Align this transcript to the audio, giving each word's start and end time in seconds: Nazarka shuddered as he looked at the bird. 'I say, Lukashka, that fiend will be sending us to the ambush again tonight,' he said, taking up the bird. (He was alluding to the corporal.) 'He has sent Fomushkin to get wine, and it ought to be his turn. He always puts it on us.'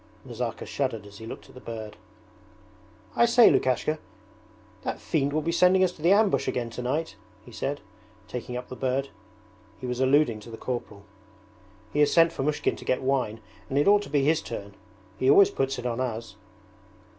Nazarka 0.25 0.65
shuddered 0.65 1.05
as 1.05 1.19
he 1.19 1.27
looked 1.27 1.47
at 1.47 1.53
the 1.53 1.61
bird. 1.61 1.95
'I 3.15 3.25
say, 3.27 3.51
Lukashka, 3.51 3.99
that 4.81 4.99
fiend 4.99 5.31
will 5.31 5.43
be 5.43 5.51
sending 5.51 5.83
us 5.83 5.91
to 5.91 6.01
the 6.01 6.11
ambush 6.11 6.47
again 6.47 6.71
tonight,' 6.71 7.15
he 7.45 7.51
said, 7.51 7.81
taking 8.27 8.57
up 8.57 8.67
the 8.69 8.75
bird. 8.75 9.09
(He 9.79 9.85
was 9.85 9.99
alluding 9.99 10.39
to 10.39 10.49
the 10.49 10.57
corporal.) 10.57 11.03
'He 11.93 11.99
has 11.99 12.11
sent 12.11 12.31
Fomushkin 12.33 12.77
to 12.77 12.85
get 12.85 13.03
wine, 13.03 13.41
and 13.69 13.77
it 13.77 13.87
ought 13.87 14.01
to 14.01 14.09
be 14.09 14.23
his 14.23 14.41
turn. 14.41 14.73
He 15.19 15.29
always 15.29 15.51
puts 15.51 15.77
it 15.77 15.85
on 15.85 15.99
us.' 15.99 16.35